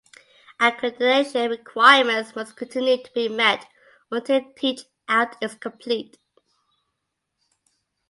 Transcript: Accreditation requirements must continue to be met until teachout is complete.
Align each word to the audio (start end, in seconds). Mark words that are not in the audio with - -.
Accreditation 0.59 1.47
requirements 1.47 2.35
must 2.35 2.55
continue 2.55 3.03
to 3.03 3.13
be 3.13 3.29
met 3.29 3.67
until 4.09 4.41
teachout 4.41 5.35
is 5.43 5.53
complete. 5.53 6.17